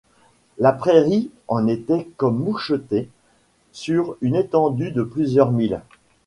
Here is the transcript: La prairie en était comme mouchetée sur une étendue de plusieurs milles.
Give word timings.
La 0.57 0.73
prairie 0.73 1.29
en 1.47 1.67
était 1.67 2.09
comme 2.17 2.39
mouchetée 2.43 3.07
sur 3.71 4.17
une 4.21 4.33
étendue 4.35 4.89
de 4.91 5.03
plusieurs 5.03 5.51
milles. 5.51 5.83